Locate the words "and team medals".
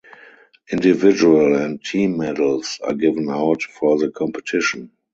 1.55-2.79